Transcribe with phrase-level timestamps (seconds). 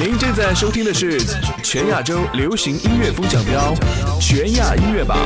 [0.00, 1.20] 您正在收听的是
[1.62, 3.74] 全亚洲流行音乐风向标
[4.18, 5.18] 全亚音乐榜。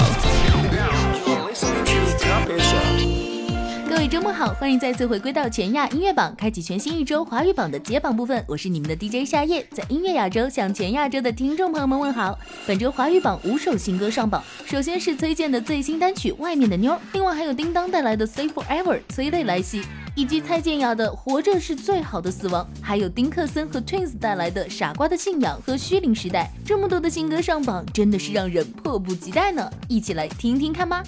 [3.88, 8.44] 各位周末好，欢迎再次回归到全亚音乐榜，开启全新一周华语榜的揭榜部分。
[8.48, 12.36] 我是你们的 DJ 夏夜，在音乐亚洲向全亚洲的听众朋友们问好。
[12.66, 19.84] 本周华语榜五首新歌上榜，首先是崔健的最新单曲《外面的妞》，另外还有叮当带来的《Stay Forever》，催泪来袭。
[20.16, 29.68] 以及蔡健雅的《活着是最好的死亡》，还有丁克森和 Twins 带来的《傻瓜的信仰》和《虚灵时代》，这么多的新歌上榜，真的是让人迫不及待呢！
[29.88, 31.02] 一起来听听看吧。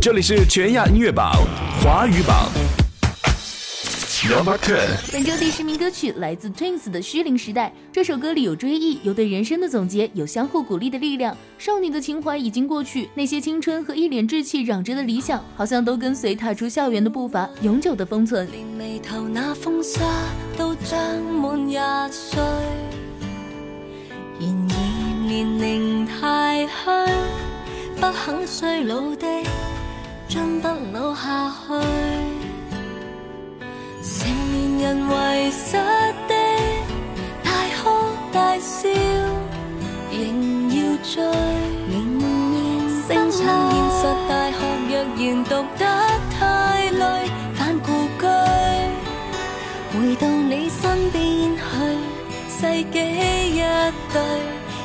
[0.00, 1.34] 这里是全亚音乐榜
[1.82, 2.50] 华语榜。
[5.12, 7.68] 本周第十名歌曲来自 Twins 的《虚龄时代》。
[7.92, 11.36] 这首歌里有追忆，有对人生的总结，有相互鼓励的力量。
[11.58, 18.48] 少女的情怀已经过去，那些青春和一脸稚气嚷着的理想，好像都跟随踏出校园的步伐，永久的封存。
[18.50, 20.00] 连眉头那风沙
[20.56, 22.40] 都长满廿岁，
[24.40, 29.26] 然而年龄太虚，不肯衰老的，
[30.26, 32.53] 将不老下去。
[34.04, 35.72] 成年人遗失
[36.28, 36.32] 的
[37.42, 37.50] 大
[37.82, 37.82] 哭
[38.32, 38.90] 大笑，
[40.12, 40.20] 仍
[40.68, 41.14] 要追。
[43.06, 43.44] 生趁现
[43.90, 44.56] 实大学
[44.88, 45.82] 若然读得
[46.38, 46.40] 太
[46.90, 47.02] 累，
[47.54, 47.86] 返故
[48.18, 48.22] 居，
[49.92, 51.62] 回到你身边去，
[52.48, 52.60] 世
[52.90, 52.96] 纪
[53.56, 53.60] 一
[54.10, 54.16] 对，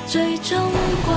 [0.05, 0.59] 最终
[1.05, 1.09] 归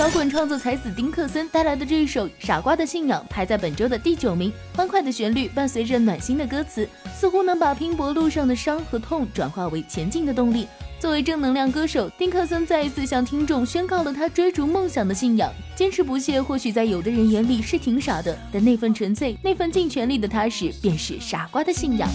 [0.00, 4.50] 摇滚创作才子丁克森带来的这一首《傻瓜的信仰》排在本周的第九名。
[4.74, 10.66] 欢快的旋律伴随着暖心的歌词，似乎能把拼搏路上的伤和痛转化为前进的动力。
[10.98, 15.52] 作为正能量歌手，丁克森再一次向听众宣告了他追逐梦想的信仰。
[15.76, 22.08] 坚持不懈，或许在有的人眼里是挺傻的，但那份纯粹，那份尽全力的踏实，便是傻瓜的信仰。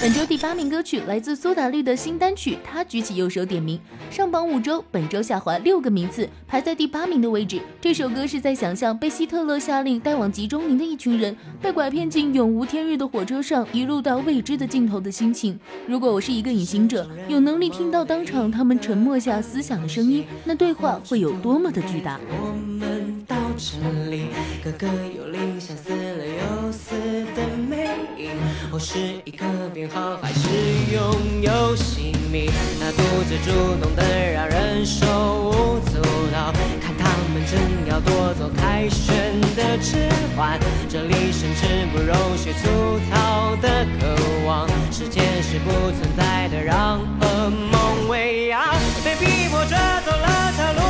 [0.00, 3.76] 本周第八名歌曲来自苏打绿的新单曲《他举起右手点名》，
[4.16, 7.62] 上榜五周，本周下滑六个名次，排在第八名的位置。
[7.80, 15.56] 这首歌是在想象被希特勒下令带往集中营的一群人，被拐骗进永无天日的火车上，一路到未知的尽头的心情。
[15.86, 22.18] 如果我是一个隐形者，有能力听到当场他们沉默下思想的声音，那对话会有多么的巨大？
[22.28, 24.26] 我们到这里，
[24.64, 26.90] 个个有理想，死了又死
[27.36, 27.88] 的魅
[28.18, 28.30] 影。
[28.72, 30.48] 或是一个编号，还是
[30.92, 32.50] 拥有姓名？
[32.80, 32.98] 那独
[33.28, 36.00] 自主动的，让人手舞足
[36.32, 36.52] 蹈。
[36.80, 44.16] 看他们正要夺走凯旋的指环，这里甚至不容许粗糙的渴
[44.46, 44.68] 望。
[44.90, 48.60] 时间是不存在的，让噩梦喂养。
[49.04, 50.80] 被逼迫着走了条路，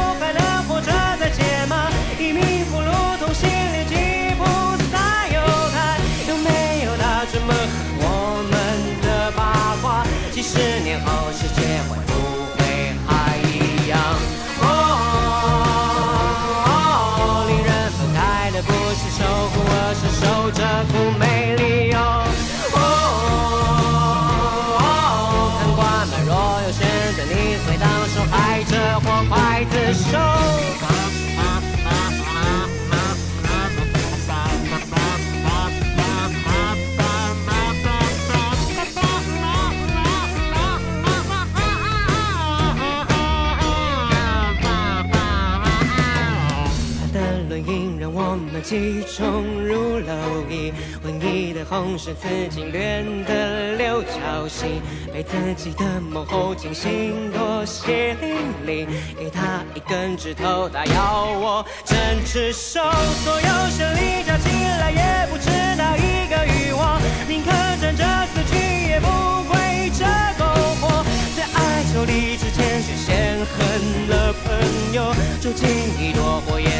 [48.64, 50.72] 让我们集中如蝼蚁，
[51.04, 54.80] 文艺的红是刺金莲的六角星，
[55.12, 58.88] 被自己的梦后惊醒，多血淋淋。
[59.18, 62.80] 给他一根指头，他要我整只手，
[63.22, 64.48] 所有胜利加起
[64.80, 67.50] 来也不值那一个欲望，宁可
[67.80, 68.56] 站着死去，
[68.88, 69.06] 也不
[69.44, 70.06] 跪着
[70.38, 70.42] 篝
[70.80, 71.04] 火。
[71.36, 75.68] 在哀愁理智间却先恨了朋友，住进
[76.00, 76.70] 一朵火焰，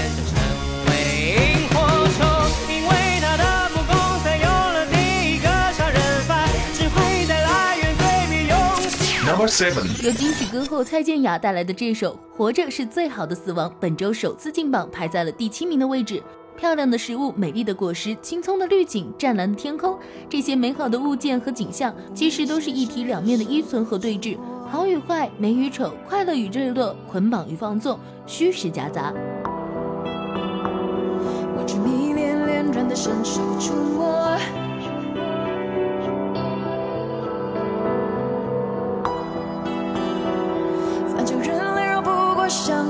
[9.45, 9.85] Number seven.
[10.03, 16.23] 由金曲歌后蔡健雅带来的这首《活着是最好的死亡》，本周首次进榜，排在了第七名的位置。
[16.57, 19.99] 漂亮的食物、美丽的果实、青葱的绿景、湛蓝的天空，
[20.31, 24.39] 这些美好的物件和景象，其实都是一体两面的依存和对峙。
[24.71, 29.13] 好与坏，美与丑，快乐与坠落，捆绑与放纵，虚实夹杂。
[31.55, 34.39] 我执迷恋连转的伸手触摸。
[42.45, 42.84] 类绕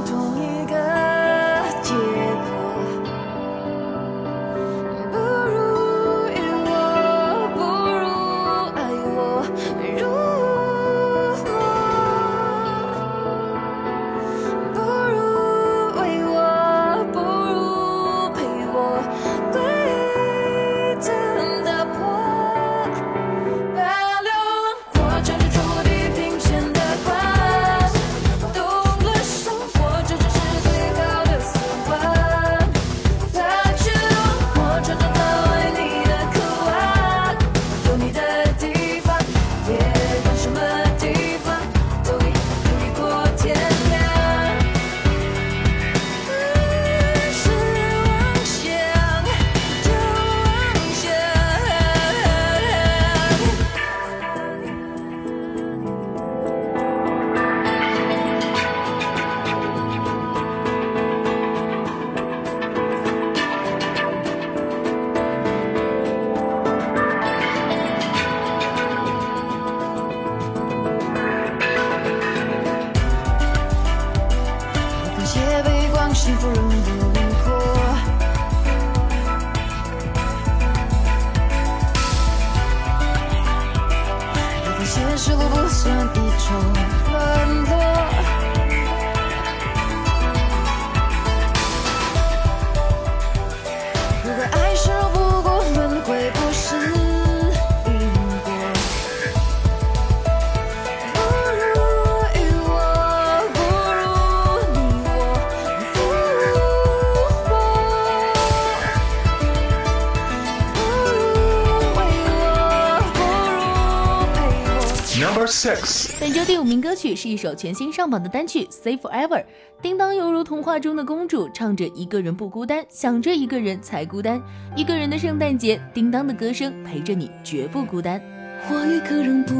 [115.64, 119.38] six，本周第五名歌曲是一首全新上榜的单曲《Say Forever》。
[119.80, 124.42] 叮当犹如童话中的公主，唱着一个人不孤单，想着一个人才孤单。
[124.76, 128.20] 一个人的圣诞节，叮当的歌声陪着你，绝不孤单。
[128.68, 129.54] 我一个人不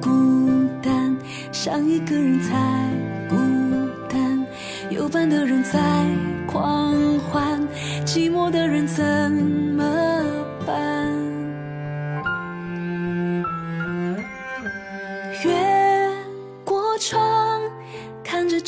[0.00, 1.16] 孤单，
[1.52, 2.90] 想一个人才
[3.28, 3.36] 孤
[4.08, 4.44] 单。
[4.90, 5.78] 有伴的人在
[6.48, 7.62] 狂欢，
[8.04, 9.67] 寂寞的人怎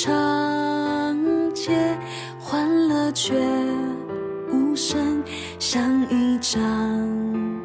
[0.02, 1.70] 长街，
[2.38, 3.34] 欢乐却
[4.50, 5.22] 无声，
[5.58, 6.58] 像一张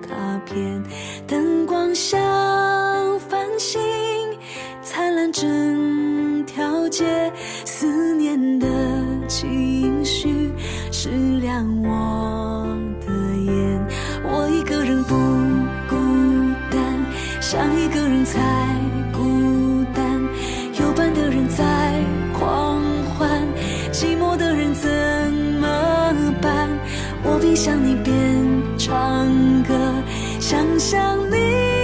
[0.02, 0.14] 卡
[0.46, 0.84] 片。
[1.26, 2.20] 灯光像
[3.22, 3.82] 繁星，
[4.82, 7.32] 灿烂整条街，
[7.64, 8.68] 思念的
[9.30, 10.52] 情绪
[10.92, 11.08] 是
[11.40, 12.68] 亮我
[13.00, 13.14] 的
[13.50, 13.88] 眼。
[14.26, 15.16] 我一个人不
[15.88, 15.96] 孤
[16.70, 16.82] 单，
[17.40, 18.42] 想一个人才
[19.14, 20.22] 孤单。
[20.78, 21.64] 有伴的人在
[27.56, 28.46] 想你边
[28.78, 29.74] 唱歌，
[30.42, 31.75] 想象你。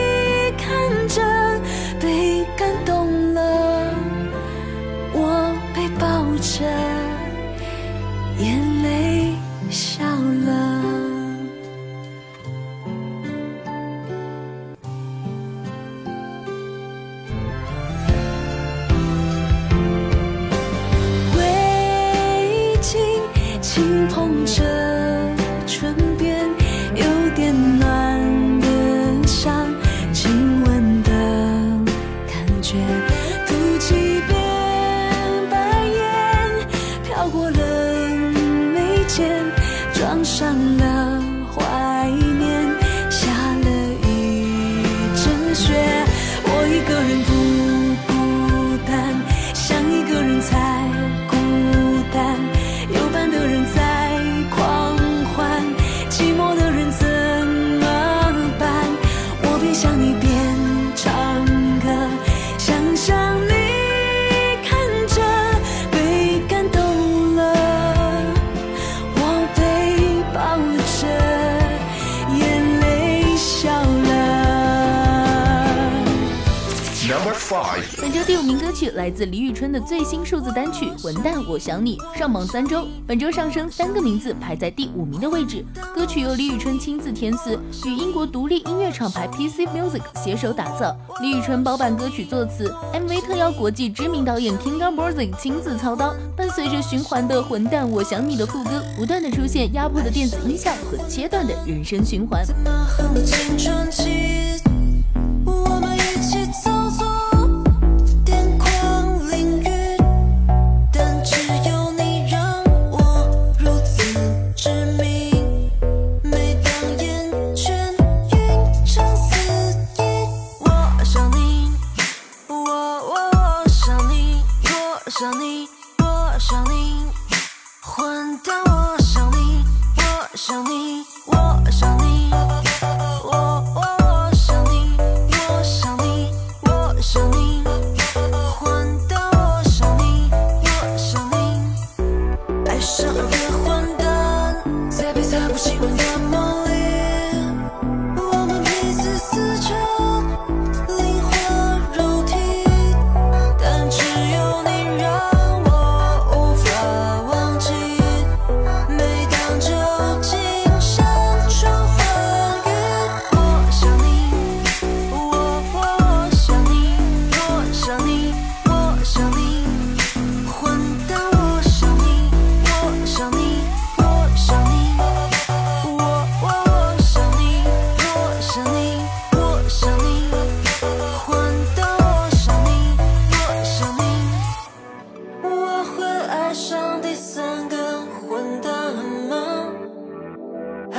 [79.02, 85.66] 来自李宇春的最新数字单曲《混蛋我想你》，上榜三周，本周上升三个名字，排在第五名的位置。
[85.96, 90.96] 歌曲由李宇春亲自填词，与英国独立音乐厂牌 PC Music 携手打造。
[91.20, 96.14] 李宇春包办歌曲作词，MV 特邀国际知名导演 Kinga Borzing 亲自操刀。
[96.38, 102.46] 伴随着循环的《混蛋我想你》的副歌，不断的出现压迫的电子音效和切断的人声循环。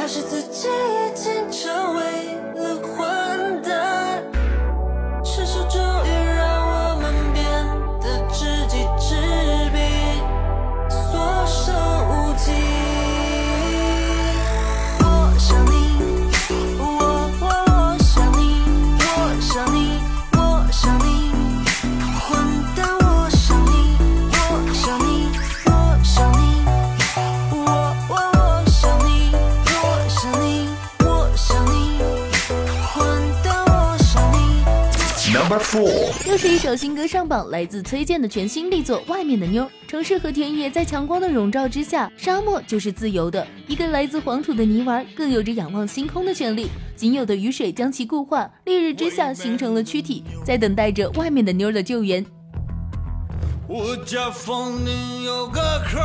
[0.03, 1.02] 还是自己。
[35.73, 39.65] four，又是一首新歌上榜，来自崔健的全新力作《外面的妞》。
[39.89, 43.47] 城市和田野在强光的笼罩之下，沙漠就是自由的。
[43.67, 46.67] 一个来自黄土的泥丸，更有着仰望星空的权利。
[46.95, 52.23] 仅有的雨水将其固化，烈日之下形成了躯体，在等待着外面的妞的救援。
[53.67, 55.99] 我家房顶有个口，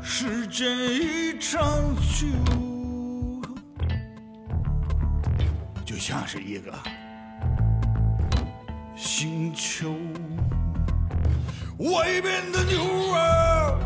[0.00, 1.60] 时间一长
[2.16, 2.28] 久，
[5.98, 6.72] 像是一个
[8.96, 9.94] 星球。
[11.78, 13.78] 外边的牛儿，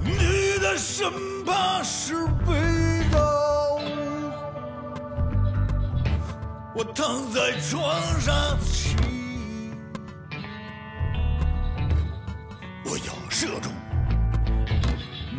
[0.00, 1.10] 你的身
[1.44, 2.52] 旁是北
[3.10, 3.80] 岛。
[6.74, 8.96] 我躺在床上起，
[12.84, 13.72] 我要射中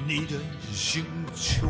[0.05, 0.37] 你的
[0.71, 1.67] 星球。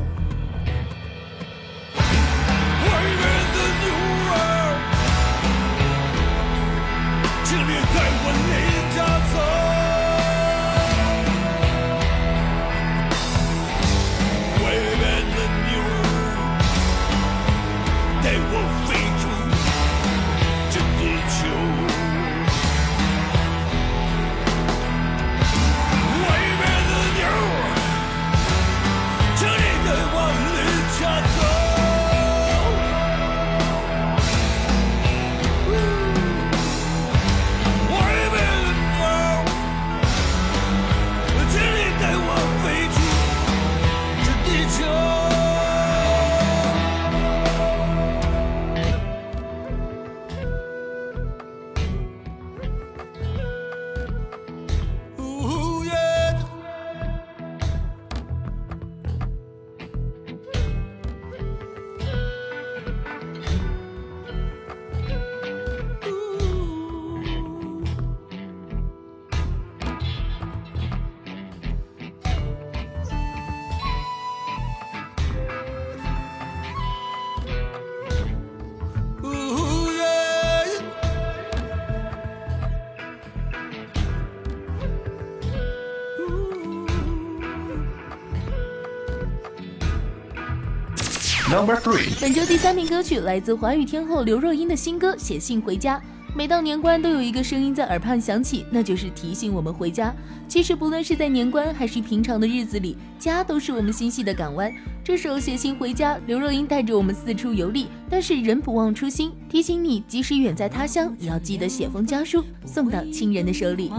[91.59, 95.97] ，Number three，本周第三名歌曲来自华语天后刘若英的新歌《写信回家》。
[96.33, 100.15] 每到年关，都有一个声音在耳畔响起，那就是提醒我们回家。
[100.47, 104.71] 其实，不论是在年关还是平常的日子里，家都是我们心系的港湾。
[105.03, 113.91] 这首《写信回家》，刘若英带着我们四处游历，但是人不忘初心，提醒你，即使远在他乡，也要记得写封家书送到亲人的手里。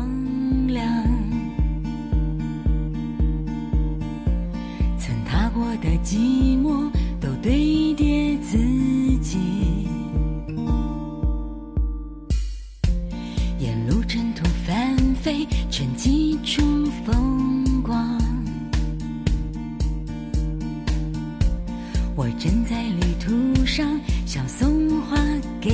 [4.98, 7.09] 曾踏过的寂寞都
[7.42, 8.58] 堆叠自
[9.22, 9.38] 己，
[13.58, 16.60] 沿路尘土翻飞，沉积出
[17.06, 18.20] 风光。
[22.14, 25.16] 我正在旅途上，想送花
[25.62, 25.70] 给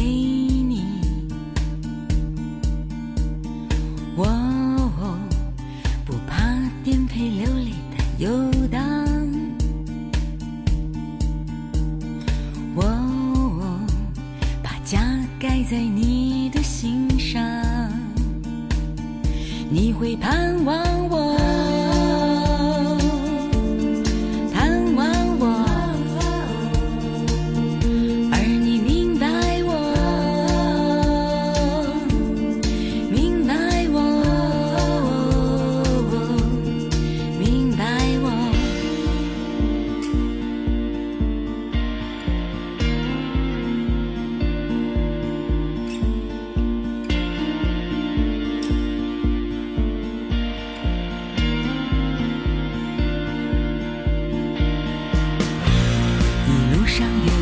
[56.97, 57.36] 上越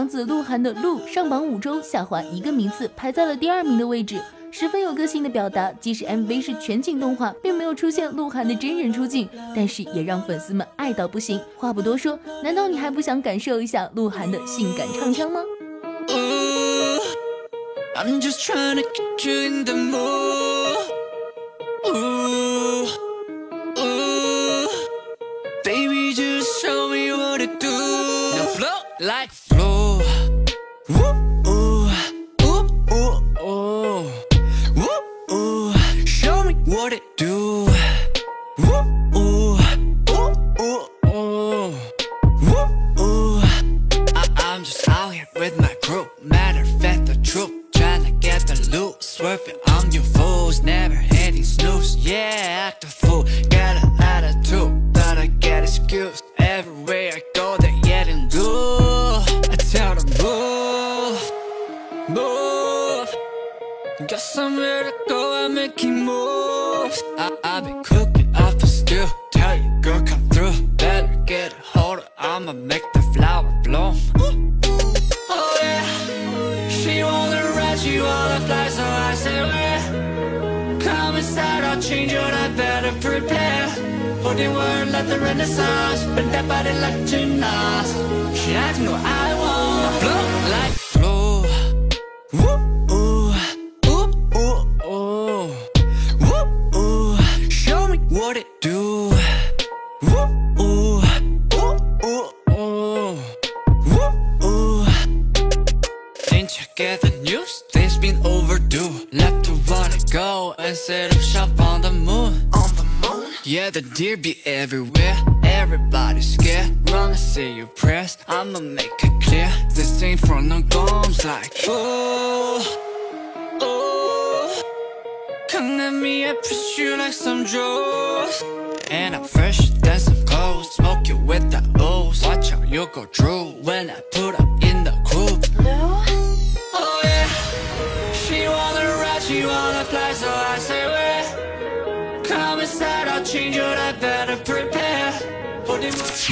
[0.00, 4.18] 王子鹿晗的《鹿》上榜五周，下滑一个名次，排在了第二名的位置，
[4.50, 5.70] 十分有个性的表达。
[5.72, 11.38] 即使 MV 是全景动画，并没有出现鹿晗的真人出镜，但是也让粉丝们爱到不行。
[11.54, 15.42] 话不多说，难道你还不想感受一下鹿晗的性感唱腔吗
[29.02, 29.32] ？Like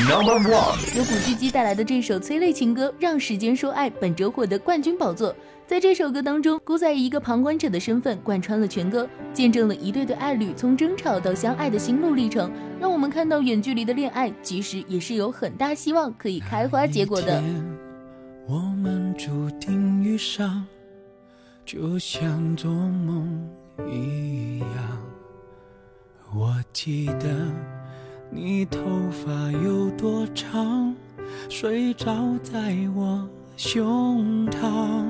[0.08, 5.34] Number one，由古巨基带来的这首催泪情歌《让时间说爱》，本周获得冠军宝座。
[5.66, 17.42] 在这首歌当中，古仔以一个旁观者的身份贯穿了全歌，见证了一对对爱侣从争吵到相爱的心路历程，让我们看到远距离的恋爱其实也是有很大希望可以开花结果的。
[18.46, 20.64] 我们注定遇上，
[21.64, 23.44] 就像做梦
[23.90, 24.68] 一样。
[26.32, 27.26] 我记得
[28.30, 28.78] 你头
[29.10, 30.94] 发有多长，
[31.48, 35.02] 睡着在我胸膛。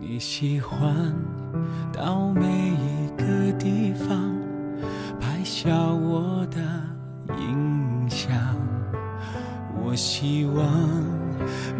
[0.00, 1.12] 你喜欢
[1.92, 4.34] 到每一个地方
[5.20, 6.60] 拍下我的
[7.38, 8.34] 影像。
[9.84, 10.64] 我希望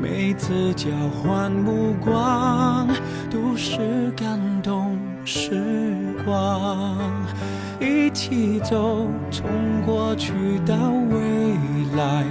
[0.01, 2.89] 每次交换目光
[3.31, 6.97] 都是感动时光，
[7.81, 9.47] 一起走，从
[9.85, 10.33] 过去
[10.67, 10.75] 到
[11.11, 11.57] 未
[11.97, 12.25] 来，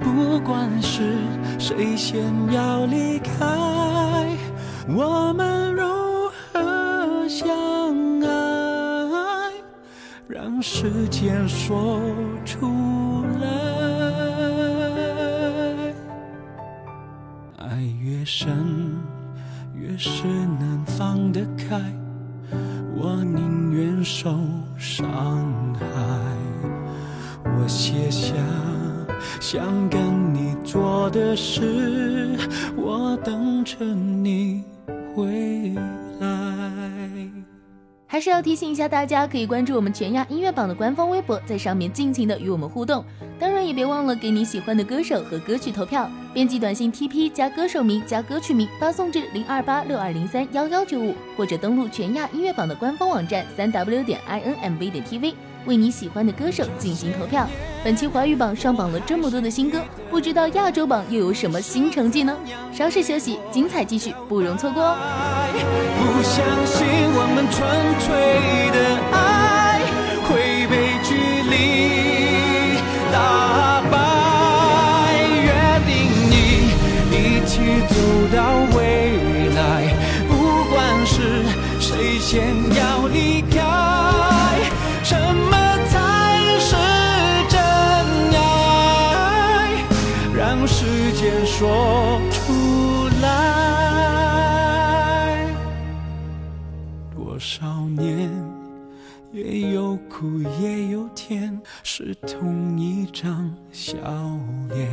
[0.00, 1.16] 不管是
[1.58, 3.44] 谁先要离开，
[4.88, 5.84] 我们如
[6.52, 7.48] 何相
[8.20, 9.50] 爱？
[10.28, 12.00] 让时间说
[12.44, 13.48] 出来。
[17.58, 18.96] 爱越深，
[19.74, 20.26] 越是
[20.60, 21.80] 能放得开。
[22.94, 24.38] 我宁愿受
[24.92, 25.86] 伤害。
[27.44, 28.34] 我写下
[29.40, 32.36] 想跟你做的事，
[32.76, 34.62] 我等着你
[35.14, 35.74] 回。
[38.12, 43.02] 还是要提醒一下大家，可以关注我们全亚音乐榜的官方微博，在上面尽情的与我们互动。
[43.38, 55.34] 当然也别忘了给你喜欢的歌手和歌曲投票，编辑短信 TP 加歌手名加歌曲名发送至零二八六二零三幺幺九五，或者登录全亚音乐榜的官方网站三 w 点 i n m v 点 t v，
[55.66, 57.46] 为你喜欢的歌手进行投票。
[57.84, 62.36] 本期华语榜上榜了这么多的新歌，不知道亚洲榜又有什么新成绩呢？
[62.72, 64.96] 稍事休息，精彩继续，不容错过哦。
[65.98, 67.58] 不相信我们纯
[67.98, 68.06] 粹
[68.72, 68.78] 的
[69.12, 69.80] 爱
[70.28, 70.30] 会
[70.68, 70.72] 被
[71.02, 71.10] 距
[71.50, 71.54] 离
[73.10, 73.94] 打败，
[75.42, 75.50] 约
[75.86, 75.90] 定
[76.30, 76.32] 你
[77.10, 77.52] 一起
[77.88, 77.94] 走
[78.32, 78.38] 到
[78.76, 78.78] 未
[79.56, 79.60] 来，
[80.28, 80.30] 不
[80.72, 81.42] 管是
[81.80, 82.30] 谁先
[82.76, 83.58] 要离开，
[97.42, 98.30] 少年，
[99.32, 103.96] 也有苦也有甜，是同一张笑
[104.72, 104.88] 脸。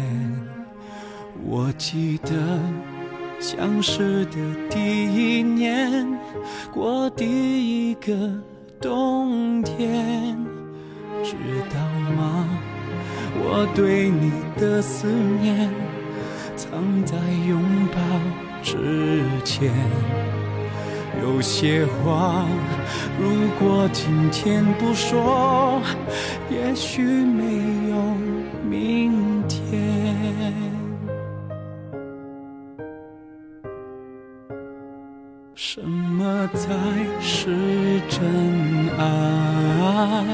[1.45, 2.59] 我记得
[3.39, 6.07] 相识的第一年，
[6.73, 8.33] 过第一个
[8.81, 10.35] 冬天，
[11.23, 11.35] 知
[11.69, 11.79] 道
[12.17, 12.47] 吗？
[13.35, 15.07] 我对你的思
[15.39, 15.69] 念，
[16.55, 17.15] 藏在
[17.47, 17.61] 拥
[17.93, 18.01] 抱
[18.63, 19.71] 之前。
[21.21, 22.45] 有些话，
[23.19, 25.81] 如果今天不说，
[26.49, 27.95] 也许没有
[28.69, 30.53] 明天。
[35.55, 36.73] 什么才
[37.21, 40.25] 是真爱？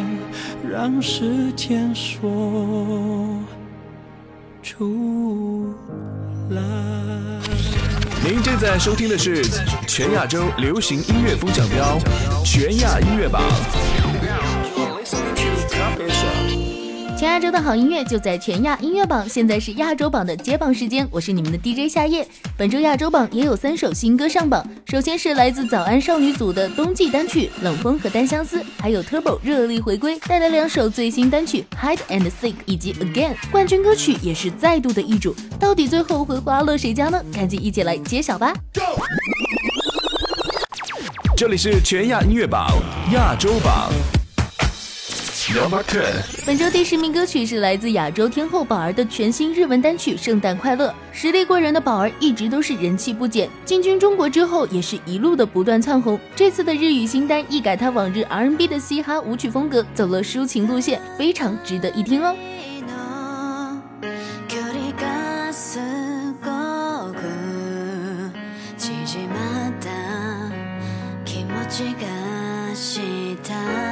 [0.69, 3.39] 让时间说
[4.61, 5.73] 出
[6.49, 6.61] 来。
[8.27, 9.45] 您正在收听的是
[9.88, 11.99] 全亚洲流行音乐风向标
[12.43, 13.43] 全亚音乐榜。
[17.17, 22.28] 全亚洲的好音乐就在全亚音乐榜，现在是亚洲榜的揭榜时间，我是你们的 DJ 夏夜。
[22.58, 33.34] 本周亚洲榜也有三首新歌上榜，首先是来自早安少女组的冬季单曲《冷风》和《单相思》，还有 Turbo 热力回归，带来两首最新单曲《Hide and Seek》以及《Again》。
[33.49, 37.23] 冠军歌曲也是再度的易主，到底最后会花落谁家呢？
[37.34, 38.54] 赶紧一起来揭晓吧！
[41.38, 42.67] 这里是全亚音乐榜
[43.13, 43.89] 亚洲榜。
[45.53, 50.88] Number Ten，本周第十名歌曲是来自亚洲天后宝儿的全新日文单曲《圣诞快乐》。
[51.12, 56.18] 实力过人的宝儿一直都是人气不减，进军中国之后也是一路的不断窜红。
[56.37, 62.35] 这次的日语新单一改他往日 R&B 的嘻哈舞曲风格，走了抒情路线，非常值得一听哦。
[64.48, 65.79] 距離がす
[66.40, 67.20] ごく
[68.79, 69.90] 縮まった
[71.24, 73.00] 気持ちがし
[73.42, 73.84] た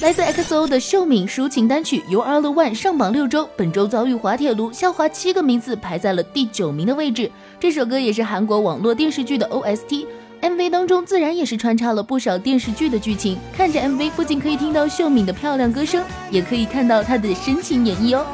[0.00, 7.30] 来自 XO 的秀敏抒情单曲《You Are the One》上榜六周，本周遭遇滑铁卢，下滑七个名次，排在了第九名的位置。
[7.58, 10.06] 这首歌也是韩国网络电视剧的 OST。
[10.42, 18.26] MV 当中自然也是穿插了不少电视剧的剧情，看着 MV 不仅可以听到秀敏的漂亮歌声，也可以看到她的深情演绎哦。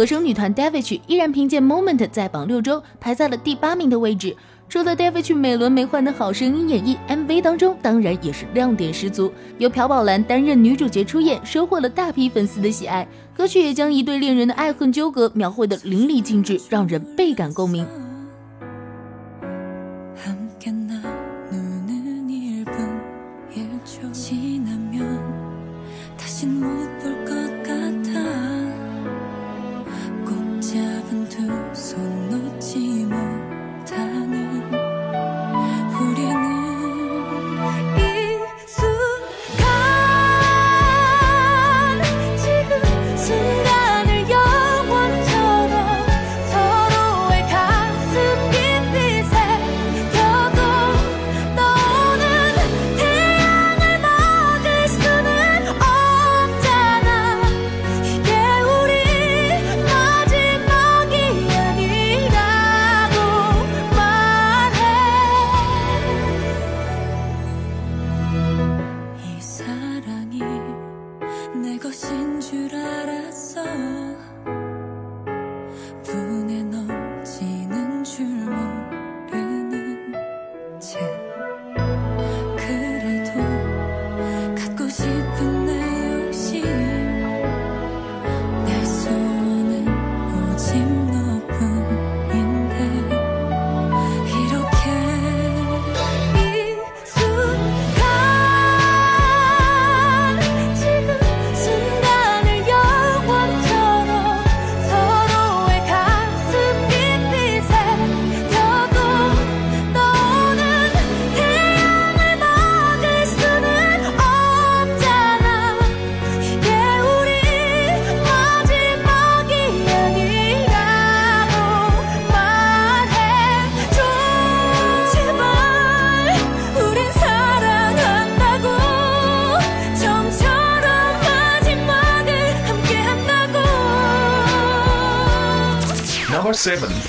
[0.00, 4.34] 和声女团 Davichi 依然凭借 moment 在榜六周排在了第八名的位置。
[4.66, 9.30] 除了 Davichi 每轮没换的好声音演绎 MV 当中，当然也是亮点十足。
[9.58, 13.06] 由朴宝蓝担任女主角出演，收获了大批粉丝的喜爱。
[13.36, 17.86] 歌曲也将一对恋人的爱恨纠葛描绘的淋漓尽致，让人倍感共鸣。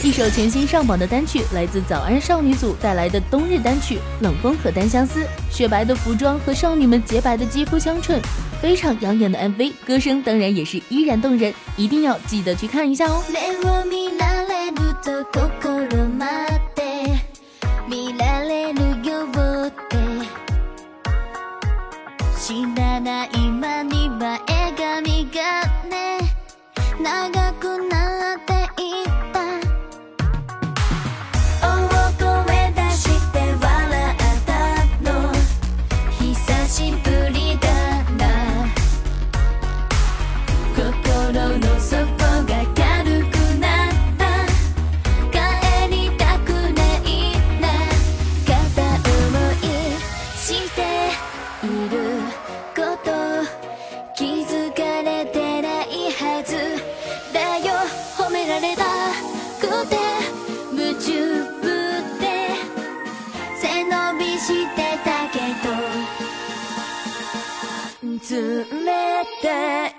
[0.01, 8.21] 一首全新上榜的单曲来自早安少女组带来的冬日单曲冷风和单相思雪白的服装和少女们洁白的肌肤相衬
[8.61, 13.21] 非常养眼的 mv 歌声当然也是依然动人一定要记得去看一下哦。
[69.51, 69.90] yeah.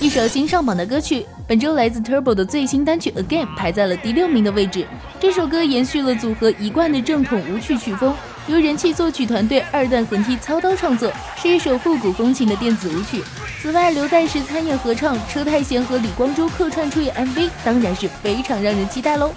[0.00, 4.86] 一首新上榜的歌曲，本周来自 Turbo 的最新单曲《Again》排在了第六名的位置。
[5.20, 8.14] 这首歌延续了组合一贯的正统舞曲曲风，
[8.46, 13.22] 由人气作曲团队二段横踢操刀创作，是一首复古风情的电子舞曲。
[13.60, 19.30] 此外，刘在石参演合唱，车太贤和李光洙客串出演 MV，当然是非常让人期待喽。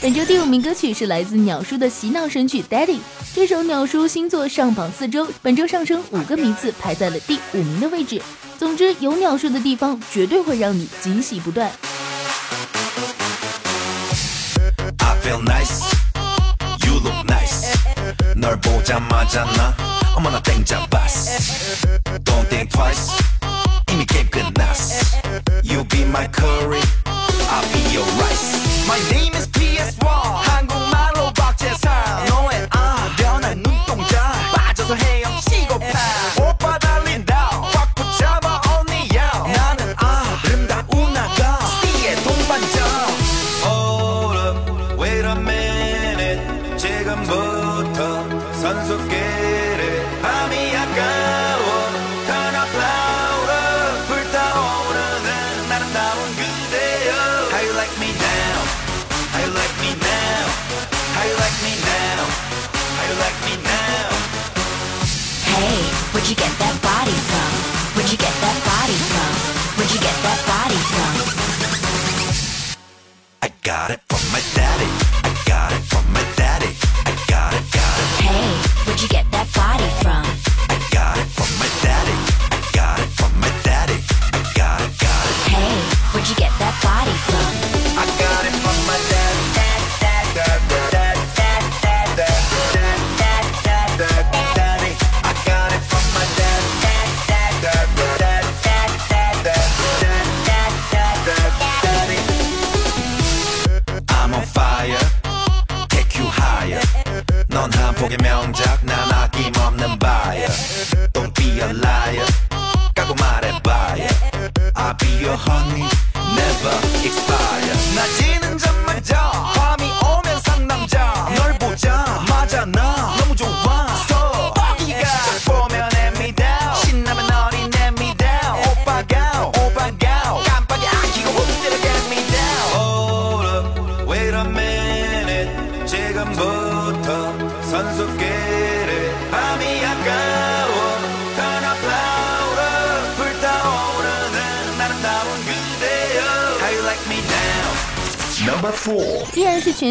[0.00, 2.96] 本周第五名歌曲是来自鸟叔的洗脑神曲《Daddy》。
[3.34, 8.22] 这首鸟叔新作上榜四周，本周上升五个名次，排在了第五名的位置。
[8.58, 11.70] 总之，有鸟叔的地方绝对会让你惊喜不断。
[14.98, 15.82] I feel nice.
[16.86, 17.74] You look nice.
[18.34, 19.76] 널 보자마자 나
[20.16, 21.38] 어머나 땡잡았어.
[22.24, 23.10] Don't think twice.
[23.92, 25.04] 이미 게임 끝났어.
[25.62, 26.80] You be my curry.
[27.04, 28.71] I'll be your rice.
[28.85, 30.42] My name is PS1.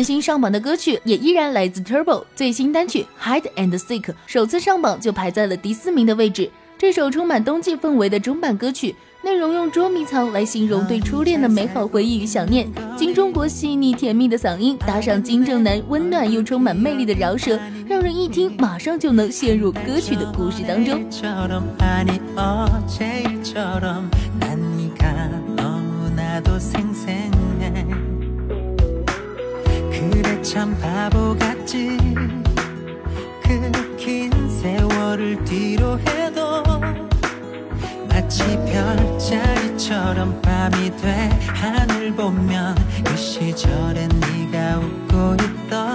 [0.03, 6.51] 新上榜的歌曲，也依然来自 Turbo 最新单曲 Hide and Seek，首次上榜就排在了第四名的位置。
[6.79, 12.69] 这首充满冬季氛围的中版歌曲，内容用捉迷藏来形容对初恋的美好回忆与想念。
[12.97, 21.01] 金中国细腻甜蜜的嗓音，搭上金正男温暖又充满魅力的饶舌，让人一听马上就能陷入歌曲的故事当中。
[30.11, 31.99] 그래 참 바보 같지.
[33.43, 36.63] 그 긴 세월을 뒤로 해도
[38.09, 42.75] 마치 별자리처럼 밤이 돼 하늘 보면
[43.05, 44.11] 그 시절엔
[44.51, 45.91] 네가 웃고 있더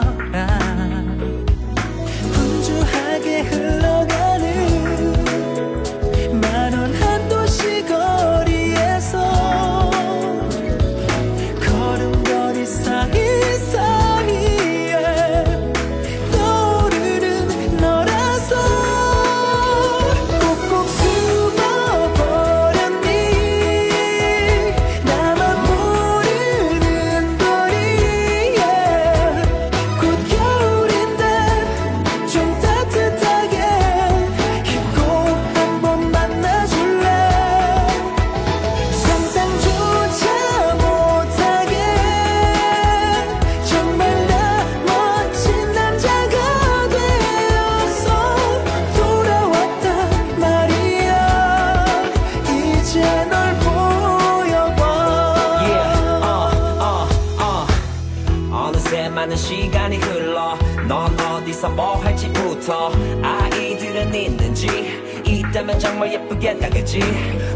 [65.68, 67.00] 있다면 정말 예쁘겠다 그지.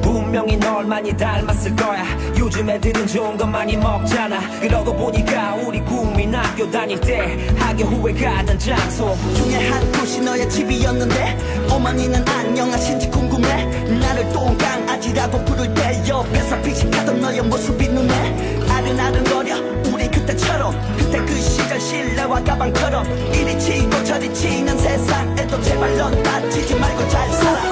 [0.01, 2.03] 분명히 널 많이 닮았을 거야.
[2.37, 4.39] 요즘 애들은 좋은 것 많이 먹잖아.
[4.59, 10.49] 그러고 보니까 우리 국민 학교 다닐 때 학교 후에 가던 장소 중에 한 곳이 너의
[10.49, 13.65] 집이었는데 어머니는 안녕하신지 궁금해.
[13.99, 19.55] 나를 똥강아지라고 부를 때 옆에서 피식하던 너의 모습이 눈에 아른아른거려.
[19.93, 26.75] 우리 그때처럼 그때 그 시절 실내와 가방처럼 이리 치고 저리 치는 세상에도 제발 넌 다치지
[26.75, 27.71] 말고 잘 살아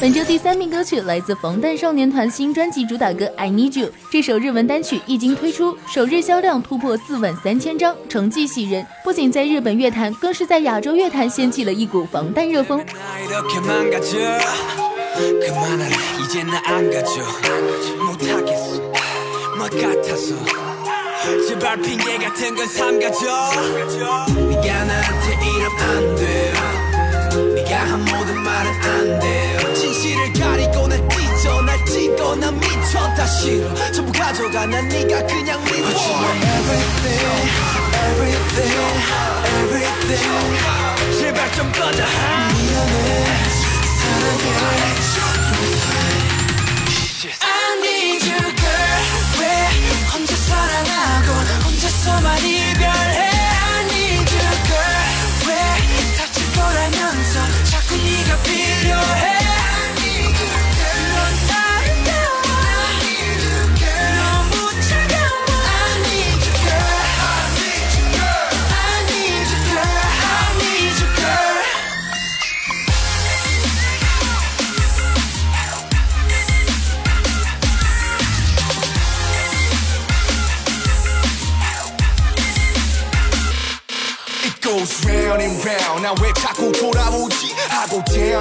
[0.00, 3.86] 本周第三名歌曲来自防弹少年团新专辑主打歌《I Need You》。
[4.10, 8.86] 这首日文单曲一经推出，首日销量突破四万三千张，成绩喜人。
[9.04, 12.84] 不仅在日本乐坛，更是在亚洲乐坛掀起了一股防弹热风。
[27.34, 29.74] 네가 한 모든 말은 안 돼요.
[29.74, 33.74] 진실을 가리고 날 찢어 날 찢고 난 미쳐 다 싫어.
[33.92, 37.24] 전부 가져가 난 네가 그냥 미워 Everything
[38.10, 38.74] everything
[39.64, 41.18] everything.
[41.18, 42.04] 제발 좀 꺼져.
[42.04, 43.34] 미안해.
[43.98, 44.52] 사랑해.
[47.40, 49.02] I need you girl
[49.40, 49.42] 왜
[50.12, 51.32] 혼자 사랑하고
[51.64, 52.91] 혼자서만 이별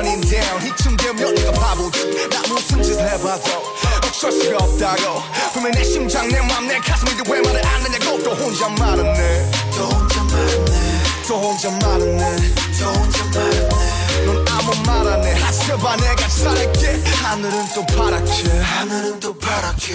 [0.02, 0.66] 고 down.
[0.66, 3.64] 이쯤 되면 네가 바보지 나 무슨 짓을 해봐도
[4.08, 5.22] 어쩔 수가 없다고
[5.54, 11.04] 분명히 내 심장 내맘내 가슴인데 왜 말을 안 하냐고 또 혼자 말았네 또 혼자 말았네
[11.28, 13.92] 또 혼자 말았네 또 혼자 말았네
[14.26, 18.60] 넌 아무 말 안 해 하셔봐 내가 잘할게 하늘은 또 파랗게.
[18.60, 19.94] 하늘은 또 파랗게.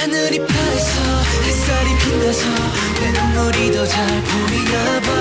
[0.00, 1.00] 하늘이 파래서
[1.44, 2.42] 햇살이 빛나서
[3.00, 5.12] 내 눈물이 더 잘 보이나 봐.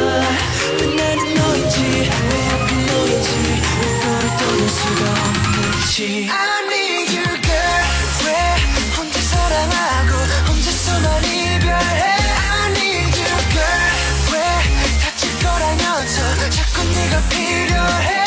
[0.80, 3.30] 왜 나는 너인지 왜 하필 너인지.
[3.30, 3.57] 이거를
[4.38, 6.30] 떠날 수가 없는지.
[6.30, 7.84] I need you girl.
[8.26, 10.12] 왜 혼자 사랑하고
[10.50, 13.82] 혼자서만 이별해 I need you girl.
[14.34, 14.36] 왜
[15.00, 18.27] 다칠 거라면서 자꾸 네가 필요해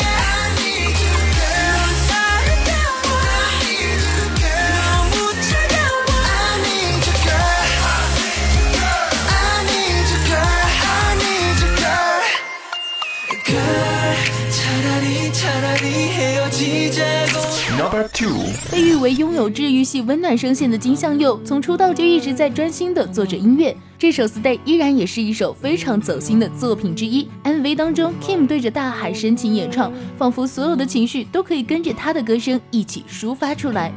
[17.91, 23.75] Number two，被誉为拥有治愈系温暖声线的金相佑，从出道就一直在专心的做着音乐。
[23.99, 27.27] 这首《Stay》依然也是一首非常走心的作品之一。
[27.43, 33.91] MV 当中，Kim 对着大海深情演唱，仿佛所有的情绪都可以跟着他的歌声一起抒发出来。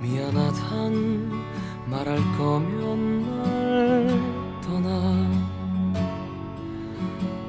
[0.00, 1.30] 미안하단
[1.86, 4.88] 말할 거면 날 떠나.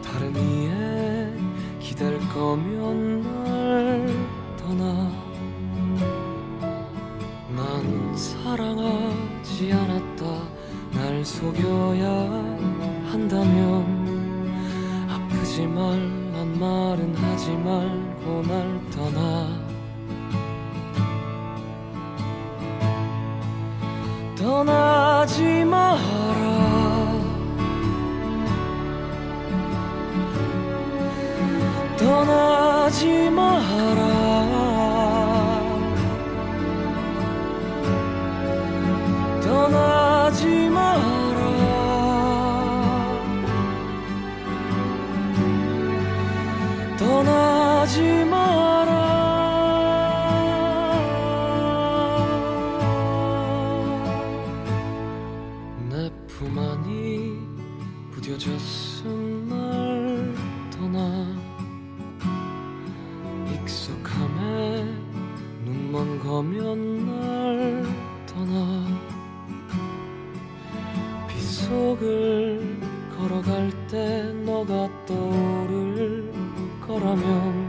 [0.03, 1.31] 다른 이에
[1.79, 4.07] 기댈 거면 날
[4.57, 5.11] 떠나.
[7.55, 10.59] 난 사랑하지 않았다.
[10.91, 12.07] 날 속여야
[13.11, 14.49] 한다면
[15.07, 19.58] 아프지 말란 말은 하지 말고 날 떠나
[73.39, 76.31] 걸어갈 때 너가 떠오를
[76.81, 77.68] 거라면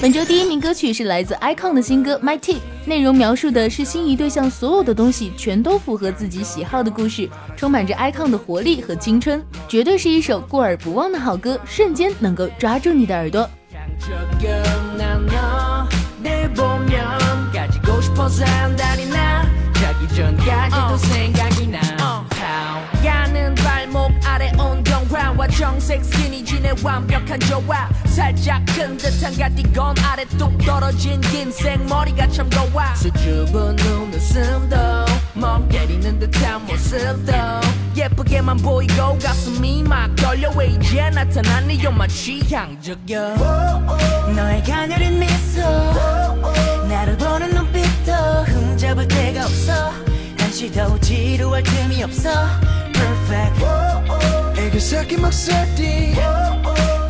[0.00, 2.54] 本周第一名歌曲是来自 icon 的新歌《My Tip》，
[2.86, 13.48] 内容描述的是心仪对象所有的东西全都符合自己喜好的故事，充满着 icon 的活力和青春，绝对是一首过耳不忘的好歌，瞬间能够抓住你的耳朵。
[25.56, 27.88] 정색 스키니진의 완벽한 조화.
[28.06, 34.76] 살짝 큰 듯한 가디건 아래 뚝 떨어진 긴 생머리가 참 고와 수줍은 눈웃음도
[35.34, 37.32] 멍 때리는 듯한 모습도
[37.96, 41.82] 예쁘게만 보이고 가슴이 막 떨려 왜 이제 나타나니?
[41.82, 43.36] 요마 취향적여.
[44.34, 45.60] 너의 가녀린 미소.
[46.88, 49.72] 나를 보는 눈빛도 흠잡을 데가 없어.
[50.38, 52.30] 한시도 지루할 틈이 없어
[53.32, 56.14] Perfect 애교 섞인 목소리.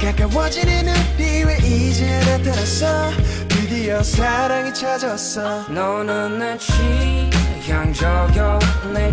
[0.00, 3.10] 가까워지는 우리 왜 이제 나타났어
[3.48, 5.64] 드디어 사랑이 찾아왔어.
[5.68, 8.60] 너는 내 취향저격
[8.94, 9.12] 내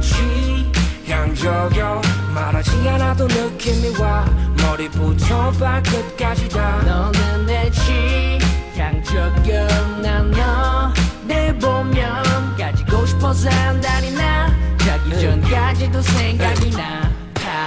[1.07, 2.01] 취향저격
[2.36, 4.24] 말하지 않아도 느낌이 와.
[4.62, 6.82] 머리부터 발끝까지 다.
[6.86, 9.68] 너는 내 취향적여
[10.03, 17.12] 난너내 보면 가지고 싶어서 한다니 나 자기 전까지도 생각이 나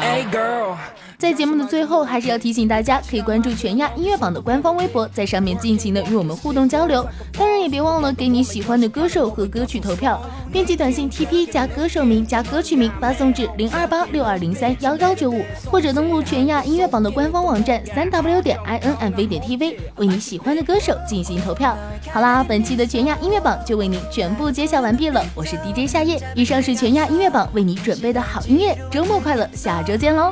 [0.01, 0.75] Hey girl
[1.22, 7.06] 在节目的最后，还是要提醒大家，可以关注全亚音乐榜的官方微博，在上面尽情的与我们互动交流。
[7.38, 10.20] 当然，也别忘了给你喜欢的歌手和歌曲投票。
[10.50, 21.78] 编辑短信 TP 加歌手名加歌曲名发送至零二八六二零三幺幺九五，或者登录全亚音乐榜的官方网站三 w 点 i n m v 点 tv，为你喜欢的歌手进行投票。
[22.10, 25.24] 好啦，本期的全亚音乐榜就为您全部揭晓完毕了。
[25.36, 28.76] 我是 DJ 夏夜，以上是全亚音乐榜为你准备的好音乐。
[28.90, 30.28] 周末快乐，下周见喽！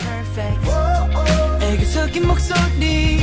[1.61, 3.21] 애교 섞인 목소리.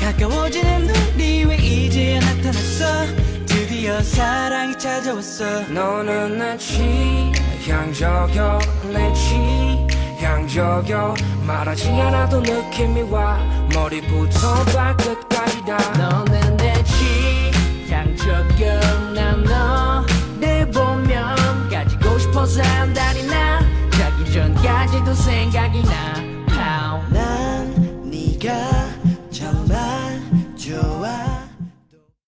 [0.00, 3.06] 가까워지는 우리 왜 이제야 나타났어?
[3.46, 5.44] 드디어 사랑이 찾아왔어.
[5.68, 8.60] 너는 내 취향저격
[8.92, 9.12] 내
[10.18, 11.16] 취향저격.
[11.46, 13.38] 말하지 않아도 느낌이 와.
[13.72, 15.76] 머리부터 발끝까지 다.
[15.98, 16.74] 너는 내
[17.86, 18.80] 취향적여
[19.14, 20.04] 난너
[20.38, 23.60] 내 보면 가지고 싶어서 한다니 나.
[23.92, 26.23] 자기 전까지도 생각이 나